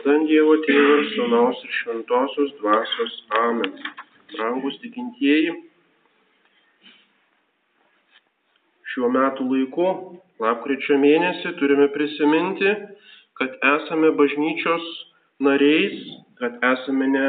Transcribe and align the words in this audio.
Vardant 0.00 0.24
Dievo 0.24 0.54
Tėvo 0.64 0.92
ir 0.96 1.08
Sūnaus 1.12 1.58
ir 1.60 1.72
Šventosios 1.76 2.52
Dvasios. 2.56 3.16
Amen. 3.36 3.74
Brangus 4.32 4.78
tikintieji, 4.80 5.50
šiuo 8.94 9.10
metu 9.12 9.44
laiku, 9.50 9.90
lapkričio 10.40 10.96
mėnesį, 11.02 11.52
turime 11.60 11.90
prisiminti, 11.92 12.72
kad 13.36 13.60
esame 13.74 14.14
bažnyčios 14.16 14.88
nariais, 15.44 16.00
kad 16.40 16.56
esame 16.70 17.10
ne 17.12 17.28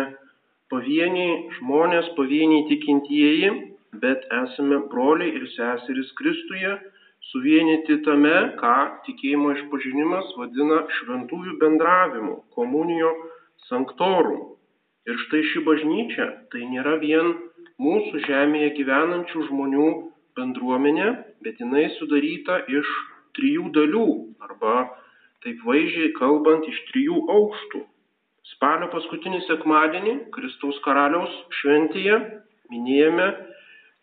pavieniai 0.71 1.51
žmonės, 1.57 2.13
pavieniai 2.15 2.69
tikintieji, 2.71 3.51
bet 3.99 4.23
esame 4.45 4.79
broliai 4.93 5.35
ir 5.41 5.49
seserys 5.57 6.15
Kristuje 6.21 6.77
suvienyti 7.29 7.99
tame, 8.05 8.37
ką 8.61 8.75
tikėjimo 9.05 9.53
išpažinimas 9.57 10.31
vadina 10.39 10.81
šventųjų 10.97 11.57
bendravimu, 11.61 12.37
komunijo 12.57 13.11
sanktorum. 13.69 14.57
Ir 15.09 15.17
štai 15.25 15.41
ši 15.51 15.63
bažnyčia 15.65 16.27
tai 16.53 16.65
nėra 16.69 16.97
vien 17.01 17.31
mūsų 17.81 18.23
žemėje 18.27 18.73
gyvenančių 18.79 19.45
žmonių 19.49 19.87
bendruomenė, 20.37 21.07
bet 21.45 21.61
jinai 21.61 21.87
sudaryta 21.97 22.59
iš 22.69 22.89
trijų 23.37 23.71
dalių, 23.77 24.07
arba 24.45 24.75
taip 25.45 25.63
vaizdžiai 25.65 26.11
kalbant, 26.19 26.67
iš 26.69 26.83
trijų 26.91 27.23
aukštų. 27.37 27.81
Spalio 28.51 28.89
paskutinį 28.93 29.41
sekmadienį 29.47 30.13
Kristaus 30.35 30.77
karaliaus 30.85 31.33
šventėje 31.61 32.17
minėjome 32.73 33.27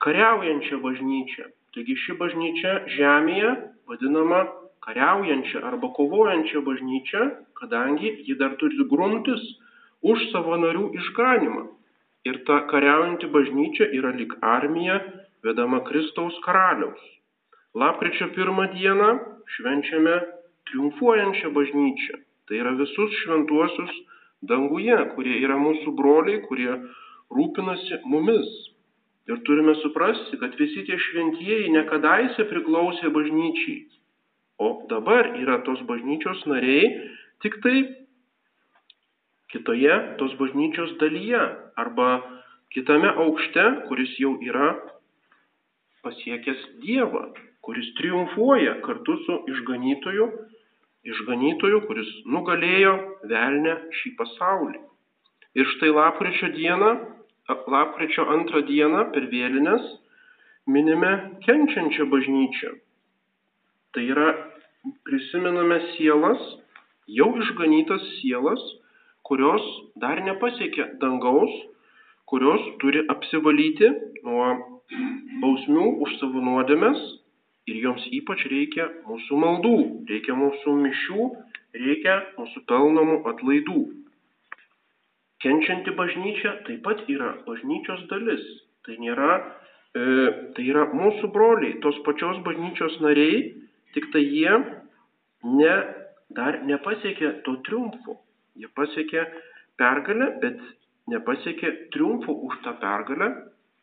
kariaujančią 0.03 0.79
bažnyčią, 0.83 1.49
Taigi 1.79 1.95
ši 1.95 2.15
bažnyčia 2.19 2.71
žemėje 2.91 3.51
vadinama 3.87 4.39
kariaujančia 4.83 5.61
arba 5.69 5.93
kovojančia 5.95 6.59
bažnyčia, 6.67 7.27
kadangi 7.55 8.09
ji 8.27 8.35
dar 8.41 8.57
turi 8.59 8.87
gruntis 8.91 9.45
už 10.03 10.25
savo 10.33 10.57
narių 10.59 10.89
išganimą. 10.99 11.63
Ir 12.27 12.41
ta 12.49 12.57
kariaujanti 12.73 13.31
bažnyčia 13.31 13.87
yra 13.95 14.11
lik 14.17 14.35
armija 14.43 14.97
vedama 15.47 15.79
Kristaus 15.87 16.35
karaliaus. 16.49 17.05
Lapkričio 17.79 18.27
pirmą 18.35 18.67
dieną 18.75 19.11
švenčiame 19.55 20.17
triumfuojančią 20.73 21.53
bažnyčią. 21.61 22.19
Tai 22.51 22.59
yra 22.59 22.73
visus 22.81 23.15
šventuosius 23.23 23.95
danguje, 24.51 24.99
kurie 25.15 25.39
yra 25.47 25.63
mūsų 25.63 25.95
broliai, 25.95 26.43
kurie 26.51 26.75
rūpinasi 27.31 28.03
mumis. 28.03 28.51
Ir 29.29 29.43
turime 29.45 29.75
suprasti, 29.83 30.39
kad 30.41 30.55
visi 30.57 30.87
tie 30.89 30.97
šventieji 30.97 31.69
nekadaise 31.75 32.47
priklausė 32.49 33.11
bažnyčiai, 33.13 33.83
o 34.59 34.71
dabar 34.89 35.35
yra 35.37 35.61
tos 35.67 35.83
bažnyčios 35.89 36.47
nariai 36.49 36.89
tik 37.45 37.59
tai 37.63 37.77
kitoje 39.53 39.95
tos 40.19 40.33
bažnyčios 40.41 40.97
dalyje 41.03 41.43
arba 41.77 42.09
kitame 42.73 43.11
aukšte, 43.25 43.65
kuris 43.89 44.17
jau 44.21 44.35
yra 44.45 44.73
pasiekęs 46.05 46.65
Dievą, 46.83 47.29
kuris 47.65 47.89
triumfuoja 48.01 48.79
kartu 48.85 49.17
su 49.27 49.39
išganytoju, 49.53 50.27
išganytoju, 51.05 51.81
kuris 51.89 52.11
nugalėjo 52.33 52.95
velnę 53.29 53.77
šį 54.01 54.15
pasaulį. 54.19 54.81
Ir 55.59 55.69
štai 55.77 55.93
lapkričio 55.93 56.53
dieną 56.57 56.93
lapkričio 57.49 58.27
antrą 58.35 58.63
dieną 58.69 59.09
per 59.15 59.29
vėlinės 59.33 59.85
minime 60.69 61.13
kenčiančią 61.47 62.09
bažnyčią. 62.13 62.75
Tai 63.93 64.05
yra 64.13 64.29
prisimename 65.09 65.79
sielas, 65.95 66.43
jau 67.09 67.31
išganytas 67.41 68.05
sielas, 68.19 68.61
kurios 69.25 69.65
dar 69.97 70.21
nepasiekė 70.25 70.91
dangaus, 71.01 71.55
kurios 72.29 72.65
turi 72.83 73.05
apsivalyti 73.09 73.89
nuo 74.25 74.49
bausmių 75.43 75.87
už 76.05 76.19
savo 76.21 76.45
nuodėmes 76.45 77.01
ir 77.69 77.81
joms 77.85 78.05
ypač 78.21 78.45
reikia 78.53 78.89
mūsų 79.09 79.41
maldų, 79.45 79.77
reikia 80.09 80.37
mūsų 80.37 80.77
mišių, 80.85 81.29
reikia 81.81 82.19
mūsų 82.37 82.65
pelnomų 82.69 83.23
atlaidų. 83.33 83.81
Kenčianti 85.43 85.95
bažnyčia 85.95 86.55
taip 86.67 86.83
pat 86.87 87.05
yra 87.11 87.37
bažnyčios 87.47 88.07
dalis. 88.11 88.43
Tai, 88.87 88.97
nėra, 89.03 89.35
e, 89.95 90.05
tai 90.57 90.65
yra 90.67 90.89
mūsų 90.91 91.31
broliai, 91.35 91.77
tos 91.85 91.99
pačios 92.07 92.41
bažnyčios 92.47 92.99
nariai, 93.05 93.43
tik 93.95 94.09
tai 94.15 94.25
jie 94.25 94.57
ne, 95.45 95.75
dar 96.35 96.59
nepasiekė 96.67 97.39
to 97.47 97.59
triumfo. 97.69 98.19
Jie 98.59 98.71
pasiekė 98.75 99.25
pergalę, 99.79 100.33
bet 100.43 100.59
nepasiekė 101.13 101.75
triumfo 101.95 102.35
už 102.49 102.59
tą 102.65 102.75
pergalę, 102.83 103.31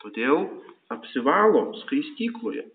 todėl 0.04 0.50
apsivalo 0.92 1.70
skaistykloje. 1.86 2.66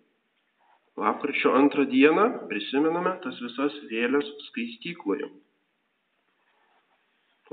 Lapkričio 1.00 1.52
antrą 1.56 1.84
dieną 1.88 2.26
prisimename 2.48 3.12
tas 3.24 3.36
visas 3.44 3.76
vėlės 3.92 4.26
skaistykloje. 4.48 5.28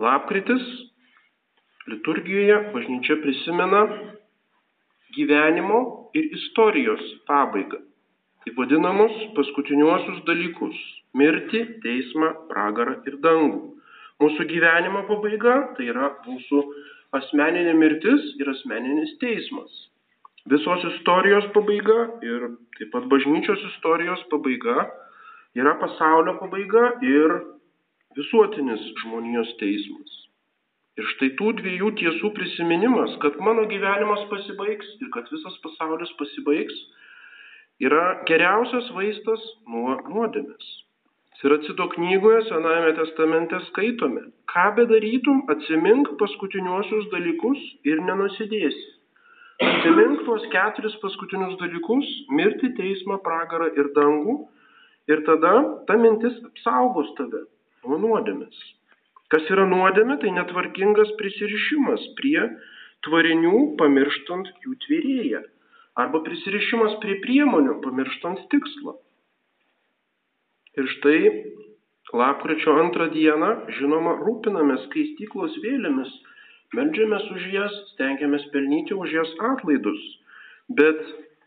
Lapkritis 0.02 0.66
Liturgijoje 1.88 2.56
bažnyčia 2.74 3.16
prisimena 3.24 3.82
gyvenimo 5.16 5.78
ir 6.20 6.26
istorijos 6.36 7.04
pabaigą. 7.30 7.80
Taip 8.44 8.60
vadinamus 8.60 9.16
paskutiniuosius 9.38 10.20
dalykus- 10.28 10.76
mirtį, 11.20 11.62
teismą, 11.86 12.34
pragarą 12.52 12.98
ir 13.08 13.16
dangų. 13.24 13.62
Mūsų 14.20 14.48
gyvenimo 14.52 15.06
pabaiga 15.08 15.56
tai 15.78 15.88
yra 15.94 16.12
mūsų 16.28 16.62
asmeninė 17.22 17.74
mirtis 17.80 18.30
ir 18.42 18.52
asmeninis 18.52 19.16
teismas. 19.24 19.72
Visos 20.52 20.84
istorijos 20.92 21.48
pabaiga 21.56 22.00
ir 22.24 22.50
taip 22.78 22.92
pat 22.92 23.08
bažnyčios 23.16 23.64
istorijos 23.72 24.28
pabaiga 24.32 24.90
yra 25.56 25.76
pasaulio 25.80 26.36
pabaiga 26.44 26.86
ir 27.16 27.40
visuotinis 28.20 28.84
žmonijos 29.04 29.56
teismas. 29.60 30.27
Ir 30.98 31.06
štai 31.14 31.30
tų 31.38 31.52
dviejų 31.60 31.92
tiesų 32.00 32.32
prisiminimas, 32.34 33.14
kad 33.22 33.36
mano 33.46 33.68
gyvenimas 33.70 34.24
pasibaigs 34.32 34.88
ir 34.98 35.12
kad 35.14 35.30
visas 35.30 35.58
pasaulis 35.62 36.10
pasibaigs, 36.18 36.80
yra 37.86 38.24
geriausias 38.30 38.90
vaistas 38.96 39.44
nuo 39.70 39.94
nuodėmės. 40.10 40.72
Siracido 41.38 41.86
knygoje 41.94 42.40
Senajame 42.48 42.96
testamente 42.98 43.60
skaitome, 43.68 44.24
ką 44.50 44.64
bedarytum, 44.80 45.44
atsimink 45.54 46.16
paskutiniuosius 46.18 47.12
dalykus 47.12 47.62
ir 47.86 48.02
nenusidėsi. 48.08 48.88
Atsimink 49.68 50.24
tuos 50.26 50.50
keturis 50.54 50.98
paskutinius 51.04 51.54
dalykus- 51.62 52.10
mirti, 52.40 52.72
teismą, 52.82 53.20
pragarą 53.28 53.70
ir 53.78 53.94
dangų. 53.94 54.36
Ir 55.14 55.22
tada 55.30 55.54
ta 55.86 55.94
mintis 56.02 56.42
apsaugos 56.50 57.14
tave 57.22 57.46
nuo 57.86 58.02
nuodėmės. 58.02 58.58
Kas 59.34 59.50
yra 59.52 59.66
nuodėmė, 59.68 60.20
tai 60.22 60.32
netvarkingas 60.36 61.12
prisirišimas 61.20 62.04
prie 62.20 62.40
tvarinių, 63.08 63.56
pamirštant 63.80 64.52
jų 64.64 64.78
tvėrėją. 64.86 65.42
Arba 66.00 66.22
prisirišimas 66.24 66.96
prie 67.04 67.18
priemonių, 67.24 67.80
pamirštant 67.84 68.46
tikslą. 68.54 68.94
Ir 70.78 70.88
štai 70.94 71.20
lapkričio 72.14 72.76
antrą 72.84 73.10
dieną, 73.12 73.50
žinoma, 73.80 74.14
rūpinamės 74.22 74.86
skaistyklos 74.88 75.58
vėlėmis, 75.64 76.12
meldžiamės 76.78 77.26
už 77.34 77.48
jas, 77.52 77.76
stengiamės 77.96 78.46
pelnyti 78.54 78.96
už 78.96 79.16
jas 79.18 79.34
atlaidus. 79.52 80.04
Bet 80.70 81.02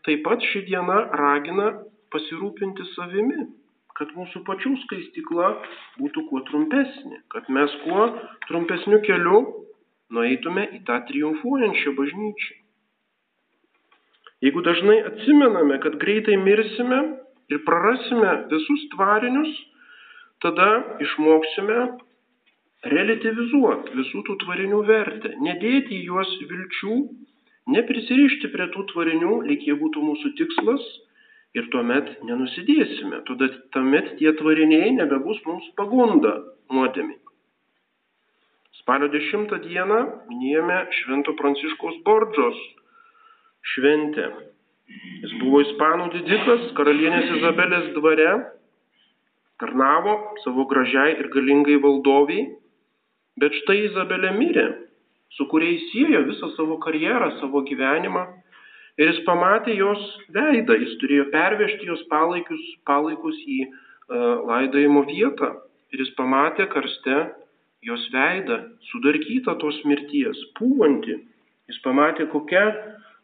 taip 0.05 0.21
pat 0.27 0.43
ši 0.51 0.65
diena 0.67 0.99
ragina 1.17 1.71
pasirūpinti 2.13 2.85
savimi, 2.91 3.47
kad 3.99 4.13
mūsų 4.17 4.43
pačių 4.47 4.71
skaistikla 4.85 5.49
būtų 5.99 6.25
kuo 6.29 6.41
trumpesnė, 6.49 7.21
kad 7.33 7.49
mes 7.53 7.73
kuo 7.83 8.07
trumpesniu 8.47 9.01
keliu 9.05 9.41
nueitume 10.15 10.67
į 10.77 10.81
tą 10.87 10.99
triumfuojančią 11.09 11.95
bažnyčią. 11.97 12.55
Jeigu 14.41 14.63
dažnai 14.65 14.97
atsimename, 15.05 15.77
kad 15.83 15.99
greitai 16.01 16.37
mirsime 16.41 17.01
ir 17.53 17.61
prarasime 17.67 18.31
visus 18.53 18.87
tvarinius, 18.95 19.51
tada 20.41 20.69
išmoksime 21.05 21.77
relativizuoti 22.89 23.93
visų 23.99 24.23
tų 24.25 24.37
tvarinių 24.41 24.79
vertę, 24.87 25.35
nedėti 25.45 25.99
į 25.99 26.07
juos 26.09 26.31
vilčių, 26.49 26.97
neprisirišti 27.75 28.49
prie 28.55 28.67
tų 28.73 28.87
tvarinių, 28.93 29.35
lyg 29.51 29.67
jie 29.67 29.77
būtų 29.77 30.01
mūsų 30.07 30.33
tikslas 30.39 30.87
ir 31.57 31.67
tuomet 31.73 32.13
nenusidėsime. 32.27 33.23
Tada 33.27 33.49
tuomet 33.75 34.13
tie 34.19 34.31
tvariniai 34.39 34.93
nebebus 34.97 35.41
mums 35.47 35.67
pagunda 35.79 36.37
nuodėmė. 36.71 37.17
Spalio 38.81 39.11
10 39.13 39.51
dieną 39.65 39.99
minėjome 40.29 40.79
Švento 40.99 41.35
Pranciškaus 41.39 41.99
Bordžos 42.07 42.61
šventę. 43.73 44.29
Jis 45.21 45.35
buvo 45.43 45.61
ispanų 45.63 46.07
didikas, 46.15 46.71
karalienės 46.75 47.29
Izabelės 47.37 47.91
dvare, 47.95 48.31
tarnavo 49.61 50.15
savo 50.43 50.65
gražiai 50.71 51.13
ir 51.21 51.29
galingai 51.31 51.77
valdoviai 51.83 52.49
Bet 53.39 53.55
štai 53.61 53.85
Izabelė 53.87 54.33
mirė, 54.35 54.65
su 55.37 55.47
kuriais 55.51 55.87
siejo 55.91 56.25
visą 56.27 56.51
savo 56.57 56.75
karjerą, 56.83 57.31
savo 57.39 57.63
gyvenimą. 57.67 58.25
Ir 59.01 59.09
jis 59.09 59.23
pamatė 59.25 59.73
jos 59.73 60.01
veidą, 60.35 60.75
jis 60.77 60.91
turėjo 61.01 61.23
pervežti 61.33 61.87
jos 61.89 62.01
palaikus, 62.11 62.61
palaikus 62.85 63.37
į 63.49 63.63
uh, 63.65 64.43
laidojimo 64.45 65.01
vietą. 65.07 65.55
Ir 65.89 66.03
jis 66.03 66.11
pamatė 66.19 66.67
karste 66.69 67.15
jos 67.81 68.03
veidą, 68.13 68.59
sudarkytą 68.91 69.55
tos 69.63 69.79
mirties, 69.89 70.37
pūvantį. 70.59 71.17
Jis 71.71 71.79
pamatė, 71.81 72.27
kokia, 72.29 72.61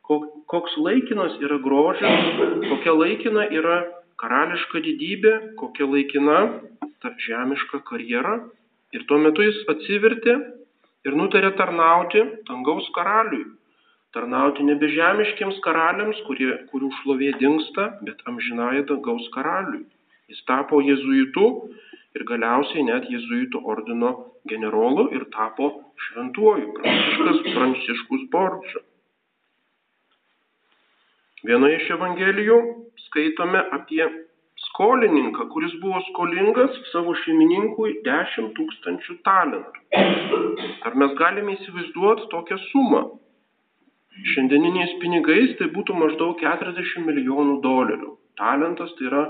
koks 0.08 0.80
laikinas 0.82 1.38
yra 1.46 1.60
grožis, 1.62 2.26
kokia 2.72 2.96
laikina 2.98 3.46
yra 3.54 3.78
karališka 4.18 4.82
didybė, 4.82 5.34
kokia 5.62 5.86
laikina 5.86 6.40
ta 7.04 7.14
žemiška 7.28 7.84
karjera. 7.86 8.40
Ir 8.96 9.06
tuo 9.06 9.22
metu 9.22 9.46
jis 9.46 9.62
atsivertė 9.70 10.40
ir 11.06 11.22
nutarė 11.22 11.54
tarnauti 11.60 12.24
dangaus 12.50 12.90
karaliui. 12.98 13.46
Tarnauti 14.16 14.64
nebe 14.64 14.88
žemiškiams 14.88 15.60
karaliams, 15.66 16.20
kurie, 16.28 16.54
kurių 16.72 16.90
šlovė 17.02 17.34
dinksta, 17.42 17.88
bet 18.08 18.22
amžinai 18.32 18.86
dangaus 18.88 19.28
karaliui. 19.34 19.84
Jis 20.32 20.40
tapo 20.48 20.80
jezuitu 20.84 21.48
ir 22.16 22.24
galiausiai 22.30 22.86
net 22.88 23.10
jezuitų 23.12 23.62
ordino 23.74 24.14
generolu 24.52 25.10
ir 25.18 25.28
tapo 25.36 25.70
šventuoju 26.08 26.72
Pranciškas 26.80 27.44
Pranciškus 27.50 28.24
Borčio. 28.32 28.84
Vienoje 31.48 31.78
iš 31.82 31.92
Evangelijų 31.98 32.58
skaitome 33.10 33.60
apie 33.76 34.08
skolininką, 34.70 35.50
kuris 35.54 35.76
buvo 35.84 36.00
skolingas 36.10 36.80
savo 36.94 37.14
šeimininkui 37.22 38.00
10 38.08 38.52
tūkstančių 38.58 39.20
talentų. 39.28 40.04
Ar 40.88 40.98
mes 41.04 41.16
galime 41.20 41.60
įsivaizduoti 41.60 42.30
tokią 42.34 42.58
sumą? 42.72 43.04
Šiandieniniais 44.34 44.96
pinigais 45.02 45.54
tai 45.60 45.68
būtų 45.74 45.96
maždaug 45.98 46.40
40 46.42 47.06
milijonų 47.06 47.60
dolerių. 47.62 48.16
Talentas 48.40 48.94
tai 48.98 49.10
yra 49.10 49.24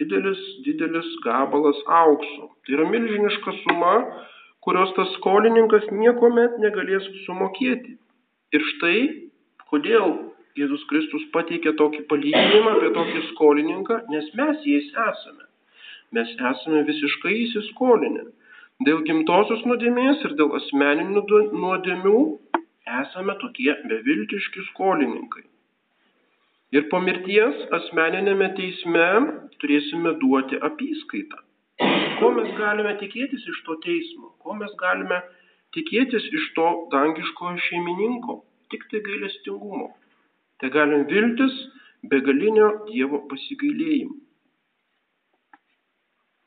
didelis, 0.00 0.40
didelis 0.66 1.06
gabalas 1.24 1.78
aukso. 1.86 2.50
Tai 2.66 2.76
yra 2.78 2.88
milžiniška 2.90 3.54
suma, 3.62 3.94
kurios 4.66 4.92
tas 4.98 5.12
skolininkas 5.18 5.86
niekuomet 5.92 6.58
negalės 6.62 7.06
sumokėti. 7.24 7.96
Ir 8.54 8.66
štai, 8.74 8.98
kodėl 9.70 10.16
Jėzus 10.56 10.86
Kristus 10.88 11.24
pateikė 11.34 11.74
tokį 11.76 12.06
palyginimą 12.10 12.78
apie 12.78 12.90
tokį 12.96 13.22
skolininką, 13.30 14.00
nes 14.12 14.30
mes 14.38 14.64
jais 14.64 14.86
esame. 14.88 15.44
Mes 16.16 16.32
esame 16.50 16.82
visiškai 16.88 17.34
įsiskolinę. 17.42 18.24
Dėl 18.86 19.02
gimtosios 19.08 19.62
nuodėmės 19.68 20.22
ir 20.28 20.34
dėl 20.38 20.54
asmeninių 20.58 21.22
nuodėmių 21.60 22.18
esame 22.86 23.34
tokie 23.42 23.74
beviltiški 23.90 24.64
skolininkai. 24.70 25.44
Ir 26.74 26.86
po 26.90 27.00
mirties 27.02 27.66
asmeninėme 27.78 28.48
teisme 28.58 29.06
turėsime 29.62 30.16
duoti 30.22 30.58
apyskaitą. 30.68 31.42
Ko 32.18 32.30
mes 32.36 32.50
galime 32.58 32.94
tikėtis 33.00 33.44
iš 33.52 33.62
to 33.66 33.76
teismo? 33.84 34.32
Ko 34.42 34.56
mes 34.58 34.72
galime 34.80 35.20
tikėtis 35.76 36.26
iš 36.40 36.50
to 36.58 36.66
dangiškojo 36.94 37.60
šeimininko? 37.68 38.40
Tik 38.72 38.86
tai 38.90 39.02
gailestingumo. 39.06 39.90
Tai 40.60 40.70
galim 40.74 41.04
viltis 41.10 41.54
begalinio 42.10 42.70
Dievo 42.88 43.22
pasigailėjimo. 43.30 44.16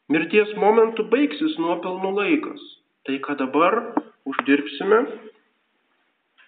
Mirties 0.10 0.56
momentu 0.58 1.06
baigsis 1.12 1.56
nuopelnų 1.62 2.16
laikas. 2.18 2.62
Tai, 3.06 3.20
ką 3.24 3.36
dabar 3.40 3.76
uždirbsime, 4.28 5.04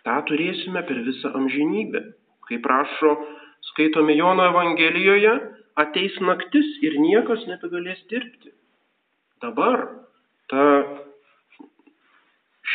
tą 0.07 0.17
turėsime 0.29 0.83
per 0.87 1.01
visą 1.07 1.33
amžinybę. 1.37 2.01
Kaip 2.47 2.63
prašo 2.65 3.15
skaitome 3.71 4.15
Jono 4.17 4.47
Evangelijoje, 4.51 5.33
ateis 5.83 6.17
naktis 6.25 6.67
ir 6.85 6.97
niekas 6.99 7.45
nebegalės 7.49 8.01
dirbti. 8.11 8.51
Dabar 9.41 9.87
ta, 10.51 10.65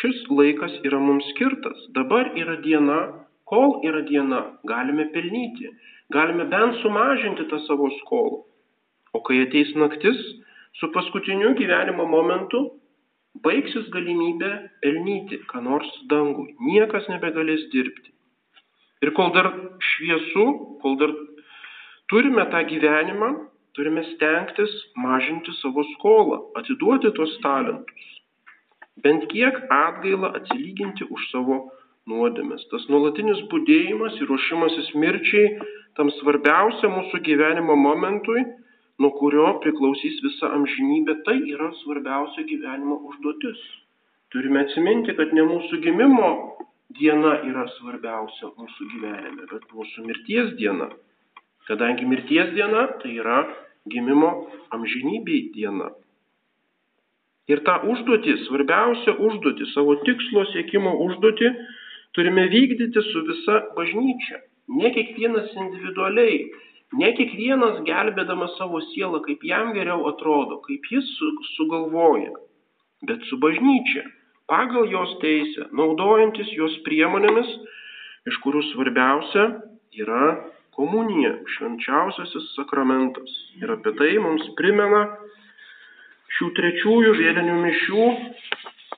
šis 0.01 0.25
laikas 0.31 0.81
yra 0.89 1.01
mums 1.03 1.29
skirtas. 1.35 1.85
Dabar 1.99 2.33
yra 2.39 2.57
diena, 2.65 3.01
kol 3.47 3.81
yra 3.87 4.03
diena, 4.09 4.43
galime 4.67 5.09
pelnyti, 5.15 5.71
galime 6.15 6.49
bent 6.51 6.81
sumažinti 6.83 7.47
tą 7.51 7.61
savo 7.67 7.91
skolą. 8.01 8.43
O 9.15 9.23
kai 9.25 9.43
ateis 9.45 9.71
naktis, 9.79 10.19
su 10.81 10.91
paskutiniu 10.93 11.55
gyvenimo 11.57 12.05
momentu 12.09 12.67
baigsis 13.45 13.89
galimybė 13.95 14.51
pelnyti, 14.83 15.41
ką 15.51 15.63
nors 15.65 15.89
dangui. 16.11 16.55
Niekas 16.63 17.09
nebegalės 17.13 17.67
dirbti. 17.73 18.13
Ir 19.05 19.13
kol 19.17 19.33
dar 19.35 19.51
šviesu, 19.93 20.47
kol 20.83 20.97
dar 21.01 21.13
turime 22.11 22.47
tą 22.53 22.63
gyvenimą, 22.71 23.31
turime 23.77 24.05
stengtis 24.15 24.73
mažinti 24.97 25.53
savo 25.61 25.85
skolą, 25.95 26.41
atiduoti 26.61 27.13
tuos 27.17 27.35
talentus. 27.45 28.13
Bent 29.05 29.27
kiek 29.33 29.59
atgailą 29.69 30.33
atsilyginti 30.39 31.05
už 31.13 31.27
savo 31.33 31.59
nuodėmės. 32.09 32.65
Tas 32.71 32.87
nuolatinis 32.89 33.43
būdėjimas 33.51 34.17
ir 34.21 34.31
ruošimasis 34.31 34.95
mirčiai 34.97 35.51
tam 35.99 36.09
svarbiausia 36.21 36.89
mūsų 36.93 37.21
gyvenimo 37.27 37.77
momentui, 37.77 38.45
nuo 39.03 39.11
kurio 39.19 39.49
priklausys 39.65 40.21
visa 40.25 40.53
amžinybė, 40.57 41.19
tai 41.27 41.37
yra 41.53 41.73
svarbiausia 41.83 42.47
gyvenimo 42.49 43.01
užduotis. 43.11 43.61
Turime 44.33 44.63
atsiminti, 44.65 45.15
kad 45.19 45.35
ne 45.37 45.45
mūsų 45.47 45.81
gimimo 45.85 46.31
diena 46.97 47.37
yra 47.47 47.67
svarbiausia 47.77 48.51
mūsų 48.57 48.89
gyvenime, 48.95 49.47
bet 49.53 49.69
mūsų 49.75 50.07
mirties 50.09 50.57
diena. 50.61 50.89
Kadangi 51.69 52.07
mirties 52.09 52.53
diena 52.57 52.87
tai 53.03 53.17
yra 53.21 53.45
gimimo 53.91 54.33
amžinybei 54.75 55.51
diena. 55.55 55.91
Ir 57.47 57.63
tą 57.67 57.77
užduotį, 57.87 58.33
svarbiausią 58.47 59.17
užduotį, 59.23 59.69
savo 59.71 59.95
tikslo 60.03 60.43
siekimo 60.51 60.97
užduotį 61.05 61.53
turime 62.17 62.49
vykdyti 62.51 63.03
su 63.13 63.23
visa 63.29 63.61
bažnyčia. 63.77 64.41
Ne 64.81 64.91
kiekvienas 64.95 65.53
individualiai, 65.55 66.41
ne 67.01 67.13
kiekvienas 67.17 67.81
gelbėdamas 67.89 68.57
savo 68.61 68.81
sielą, 68.93 69.23
kaip 69.27 69.45
jam 69.45 69.73
geriau 69.77 70.07
atrodo, 70.11 70.61
kaip 70.67 70.87
jis 70.91 71.09
sugalvoja, 71.57 72.33
bet 73.09 73.25
su 73.31 73.39
bažnyčia 73.43 74.07
pagal 74.47 74.87
jos 74.91 75.17
teisę, 75.23 75.69
naudojantis 75.75 76.53
jos 76.55 76.75
priemonėmis, 76.87 77.49
iš 78.31 78.39
kurių 78.45 78.63
svarbiausia 78.71 79.47
yra 79.99 80.37
komunija, 80.77 81.33
švenčiausiasis 81.57 82.53
sakramentas. 82.55 83.33
Ir 83.61 83.73
apie 83.75 83.95
tai 83.99 84.13
mums 84.23 84.47
primena 84.59 85.07
šių 86.37 86.53
trečiųjų 86.59 87.17
vėlinių 87.19 87.57
mišių 87.65 88.07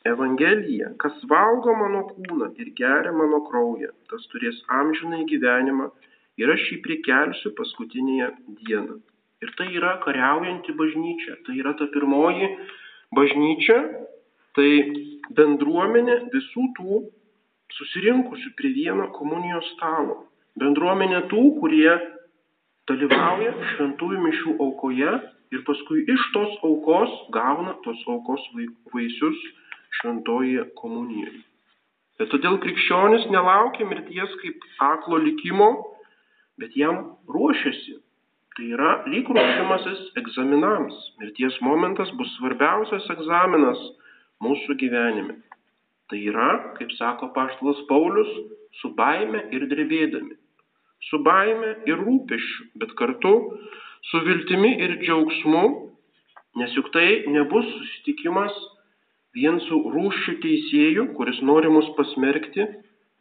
Evangelija. 0.09 0.93
Kas 1.03 1.17
valgo 1.31 1.75
mano 1.77 2.05
kūną 2.11 2.53
ir 2.61 2.73
geria 2.79 3.13
mano 3.15 3.41
kraują, 3.49 3.91
tas 4.11 4.25
turės 4.33 4.61
amžinai 4.81 5.25
gyvenimą 5.31 5.91
ir 6.39 6.53
aš 6.55 6.67
jį 6.73 6.81
prikelsiu 6.87 7.55
paskutinėje 7.59 8.31
dieną. 8.63 8.99
Ir 9.45 9.53
tai 9.59 9.69
yra 9.79 9.97
kariaujanti 10.03 10.75
bažnyčia, 10.79 11.39
tai 11.47 11.59
yra 11.61 11.75
ta 11.79 11.87
pirmoji 11.95 12.49
bažnyčia, 13.15 13.79
tai 14.59 14.71
bendruomenė 15.39 16.19
visų 16.33 16.65
tų 16.79 17.03
susirinkusių 17.77 18.55
prie 18.59 18.73
vieno 18.75 19.11
komunijos 19.15 19.67
stalo. 19.77 20.25
Bendruomenė 20.59 21.27
tų, 21.31 21.43
kurie 21.61 21.91
dalyvauja 22.91 23.53
šventųjų 23.75 24.23
mišių 24.25 24.55
aukoje 24.65 25.13
ir 25.55 25.63
paskui 25.69 26.03
iš 26.15 26.25
tos 26.35 26.57
aukos 26.67 27.13
gauna 27.35 27.77
tos 27.85 28.01
aukos 28.11 28.43
vaisius 28.95 29.45
šventoje 30.01 30.65
komunijoje. 30.81 31.45
Ir 32.19 32.27
todėl 32.33 32.59
krikščionis 32.65 33.29
nelaukia 33.31 33.87
mirties 33.87 34.35
kaip 34.43 34.65
aklo 34.83 35.21
likimo, 35.23 35.69
bet 36.59 36.77
jam 36.77 37.15
ruošiasi. 37.31 37.99
Tai 38.57 38.67
yra 38.75 38.93
lyg 39.07 39.29
ruošimasis 39.31 40.01
egzaminams. 40.19 40.97
Mirties 41.21 41.59
momentas 41.63 42.11
bus 42.19 42.31
svarbiausias 42.39 43.07
egzaminas 43.15 43.83
mūsų 44.43 44.75
gyvenime. 44.81 45.39
Tai 46.09 46.19
yra, 46.19 46.49
kaip 46.79 46.91
sako 46.97 47.31
paštalas 47.37 47.85
Paulius, 47.91 48.31
su 48.81 48.91
baime 48.99 49.45
ir 49.55 49.67
drebėdami. 49.71 50.35
Su 51.09 51.21
baime 51.23 51.77
ir 51.87 52.01
rūpešiu, 52.01 52.71
bet 52.81 52.95
kartu 52.99 53.35
su 54.11 54.23
viltimi 54.27 54.73
ir 54.83 54.97
džiaugsmu, 55.03 55.65
nes 56.59 56.75
juk 56.75 56.91
tai 56.95 57.29
nebus 57.31 57.69
susitikimas 57.77 58.57
vien 59.37 59.61
su 59.69 59.79
rūšių 59.95 60.35
teisėju, 60.43 61.07
kuris 61.19 61.39
nori 61.47 61.71
mus 61.71 61.91
pasmerkti, 61.99 62.67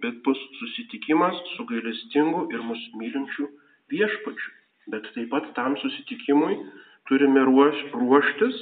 bet 0.03 0.21
bus 0.25 0.39
susitikimas 0.59 1.37
su 1.55 1.65
gailestingu 1.71 2.47
ir 2.53 2.63
mus 2.69 2.81
mylinčiu 2.99 3.49
viešpačiu. 3.91 4.51
Bet 4.91 5.09
taip 5.15 5.29
pat 5.33 5.51
tam 5.55 5.75
susitikimui 5.81 6.57
turime 7.09 7.43
ruoš, 7.49 7.83
ruoštis 7.93 8.57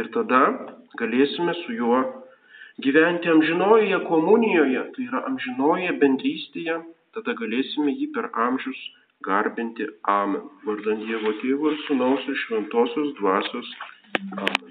ir 0.00 0.10
tada 0.16 0.42
galėsime 1.00 1.54
su 1.62 1.76
juo 1.78 2.00
gyventi 2.82 3.30
amžinojoje 3.30 4.00
komunijoje, 4.08 4.82
tai 4.96 5.06
yra 5.06 5.22
amžinojoje 5.30 5.94
bendrystėje, 6.02 6.80
tada 7.14 7.36
galėsime 7.38 7.94
jį 7.94 8.10
per 8.16 8.30
amžius 8.48 8.80
garbinti. 9.26 9.88
Amen. 10.18 10.50
Vardant 10.66 11.06
Dievo 11.06 11.36
Tėvo 11.42 11.72
ir 11.72 11.82
Sūnaus 11.86 12.30
ir 12.30 12.40
Šventosios 12.46 13.14
Dvasios. 13.20 13.74
Amen. 14.34 14.63